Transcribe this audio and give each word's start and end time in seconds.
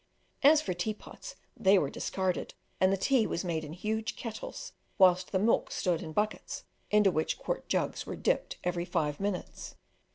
As 0.41 0.63
for 0.63 0.73
teapots, 0.73 1.35
they 1.55 1.77
were 1.77 1.91
discarded, 1.91 2.55
and 2.79 2.91
the 2.91 2.97
tea 2.97 3.27
was 3.27 3.45
made 3.45 3.63
in 3.63 3.73
huge 3.73 4.15
kettles, 4.15 4.73
whilst 4.97 5.31
the 5.31 5.37
milk 5.37 5.69
stood 5.69 6.01
in 6.01 6.11
buckets, 6.11 6.63
into 6.89 7.11
which 7.11 7.37
quart 7.37 7.69
jugs 7.69 8.07
were 8.07 8.15
dipped 8.15 8.57
every 8.63 8.83
five 8.85 9.19
minutes. 9.19 9.75